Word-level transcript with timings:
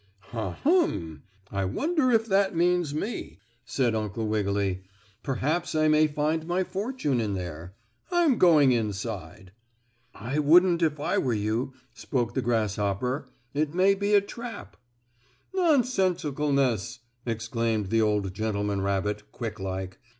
"Ha, 0.33 0.53
hum! 0.63 1.21
I 1.51 1.63
wonder 1.63 2.09
if 2.09 2.25
that 2.25 2.55
means 2.55 2.91
me?" 2.91 3.37
said 3.65 3.93
Uncle 3.93 4.25
Wiggily. 4.27 4.81
"Perhaps 5.21 5.75
I 5.75 5.87
may 5.89 6.07
find 6.07 6.47
my 6.47 6.63
fortune 6.63 7.21
in 7.21 7.35
there. 7.35 7.75
I'm 8.11 8.39
going 8.39 8.71
inside." 8.71 9.51
"I 10.15 10.39
wouldn't 10.39 10.81
if 10.81 10.99
I 10.99 11.19
were 11.19 11.35
you," 11.35 11.73
spoke 11.93 12.33
the 12.33 12.41
grasshopper. 12.41 13.29
"It 13.53 13.75
may 13.75 13.93
be 13.93 14.15
a 14.15 14.21
trap." 14.21 14.75
"Nonsensicalness!" 15.53 17.01
exclaimed 17.27 17.91
the 17.91 18.01
old 18.01 18.33
gentleman 18.33 18.81
rabbit, 18.81 19.31
quick 19.31 19.59
like. 19.59 19.99